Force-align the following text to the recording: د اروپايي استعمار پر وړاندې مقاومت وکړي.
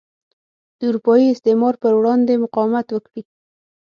د 0.77 0.79
اروپايي 0.89 1.27
استعمار 1.31 1.73
پر 1.81 1.93
وړاندې 1.99 2.41
مقاومت 2.43 2.87
وکړي. 2.91 3.21